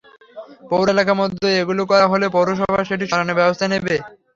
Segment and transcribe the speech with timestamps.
[0.69, 3.95] পৌর এলাকার মধ্যে এগুলো করা হলে পৌরসভা সেটি সরানোর ব্যবস্থা নেবে।